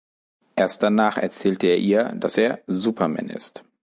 [0.55, 3.63] Erst danach erzählte er ihr, dass er "Superman" ist.